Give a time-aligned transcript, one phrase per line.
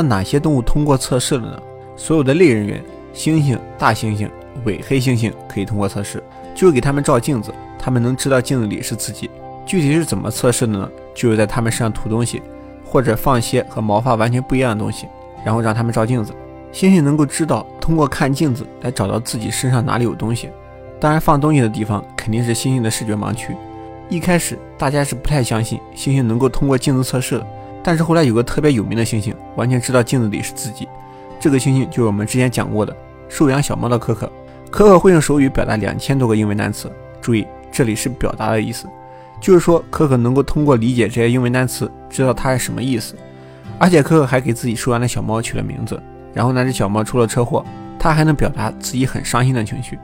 [0.00, 1.62] 那哪些动物通过测试了呢？
[1.94, 2.82] 所有的类人猿，
[3.14, 4.30] 猩猩、大猩猩、
[4.64, 6.22] 伪黑猩猩可以通过测试，
[6.54, 9.28] 就是给他们照镜子，他们能知道镜子里是自己。
[9.66, 10.90] 具体是怎么测试的呢？
[11.14, 12.40] 就是在他们身上涂东西，
[12.82, 15.06] 或者放些和毛发完全不一样的东西，
[15.44, 16.32] 然后让他们照镜子。
[16.72, 20.48] 猩猩能够知道通过看镜子来找到自己身上哪里有东西，
[20.98, 23.54] 当然放东西的地方肯定是猩猩的视觉盲区。
[24.08, 27.46] 一开始大家是不太相信猩猩能够通过镜子测试的，
[27.82, 30.88] 但是后来有个特别有名的猩猩完全知道镜子里是自己，
[31.38, 32.94] 这个猩猩就是我们之前讲过的
[33.28, 34.30] 收养小猫的可可。
[34.70, 38.86] 可可会用手语表达两千多个英文单词，注意这里是表达的意思，
[39.40, 43.16] 就是说可可能够通过理解这些英文单词知道它是什么意思，
[43.78, 46.00] 而且可可还给自己收养的小猫取了名字。
[46.32, 47.64] 然后那只小猫出了车祸，
[47.98, 49.98] 它还能表达自己很伤心的情绪，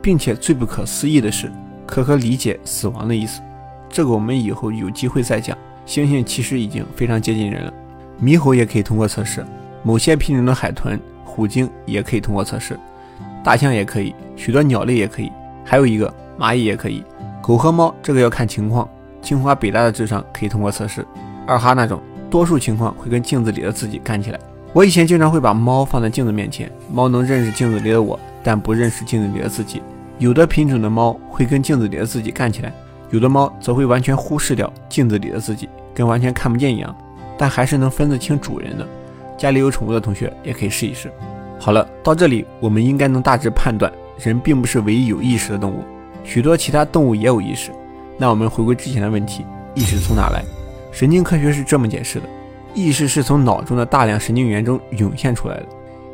[0.00, 1.50] 并且最不可思议的是，
[1.84, 3.40] 可可理解死亡的意思。
[3.88, 5.58] 这个我们以后有机会再讲。
[5.92, 7.72] 猩猩其实已经非常接近人了，
[8.22, 9.44] 猕猴也可以通过测试，
[9.82, 12.80] 某些品种的海豚、虎鲸也可以通过测试，
[13.44, 15.30] 大象也可以，许多鸟类也可以，
[15.62, 17.04] 还有一个蚂蚁也可以。
[17.42, 18.88] 狗和猫这个要看情况，
[19.20, 21.06] 清华北大的智商可以通过测试，
[21.46, 24.40] 二哈那种多数情况会跟镜子里的自己干起来。
[24.72, 29.82] 我以前经常会把猫放在镜子面前，猫能认识镜子里的我，但不认识镜子里的自己。
[30.18, 32.72] 有的品种的猫会跟镜子里的自己干起来，
[33.10, 36.94] 有的猫则会完全忽视掉镜子里的自己，跟完全看不见一样，
[37.36, 38.86] 但还是能分得清主人的。
[39.38, 41.10] 家里有宠物的同学也可以试一试。
[41.58, 45.82] 好了，到这里我们应该能大致判断，人并不是唯一有意识的动物，
[46.24, 47.70] 许多其他动物也有意识。
[48.18, 50.42] 那我们回归之前的问题，意识从哪来？
[50.92, 52.26] 神经科学是这么解释的。
[52.74, 55.66] 意识是从脑中的大量神经元中涌现出来的，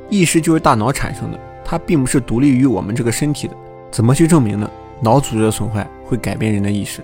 [0.09, 3.55] 意识就是大脑产生的，它并不是独立于我们这个身体的。
[3.91, 4.71] 怎么去证明呢？
[5.01, 7.03] 脑组织的损坏会改变人的意识。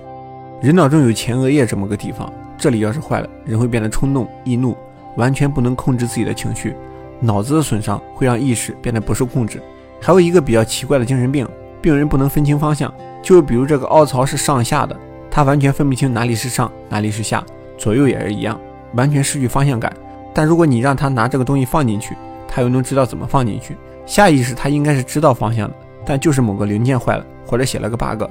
[0.61, 4.77] 人脑中有前额叶这么个地方，这里要是坏了，人会变得冲动、易怒，
[5.16, 6.74] 完全不能控制自己的情绪。
[7.20, 9.61] 脑子的损伤会让意识变得不受控制。
[10.00, 11.48] 还有一个比较奇怪的精神病，
[11.80, 14.96] 病人不能分清方向，就比如这个凹槽是上下的，
[15.30, 17.45] 他完全分不清哪里是上，哪里是下，
[17.78, 18.61] 左右也是一样。
[18.95, 19.92] 完全失去方向感，
[20.33, 22.14] 但如果你让他拿这个东西放进去，
[22.46, 23.77] 他又能知道怎么放进去。
[24.07, 25.74] 下意识他应该是知道方向的，
[26.05, 28.24] 但就是某个零件坏了或者写了个 bug，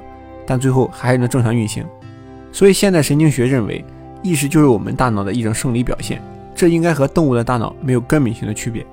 [0.46, 1.84] 但最后还是能正常运行。
[2.52, 3.84] 所以现代神经学认为，
[4.24, 6.18] 意识就是我们大脑的一种生理表现，
[6.54, 8.84] 这应该和动物的大脑没有根本性的区别。